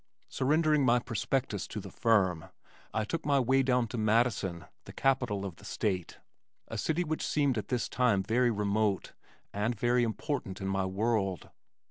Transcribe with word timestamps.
Surrendering 0.29 0.83
my 0.83 0.97
prospectus 0.97 1.67
to 1.67 1.79
the 1.79 1.91
firm, 1.91 2.45
I 2.91 3.03
took 3.03 3.23
my 3.23 3.39
way 3.39 3.61
down 3.61 3.85
to 3.89 3.99
Madison, 3.99 4.65
the 4.85 4.93
capital 4.93 5.45
of 5.45 5.57
the 5.57 5.63
state, 5.63 6.17
a 6.67 6.75
city 6.79 7.03
which 7.03 7.21
seemed 7.23 7.55
at 7.55 7.67
this 7.67 7.87
time 7.87 8.23
very 8.23 8.49
remote, 8.49 9.13
and 9.53 9.75
very 9.79 10.01
important 10.03 10.59
in 10.59 10.67
my 10.67 10.85
world. 10.87 11.51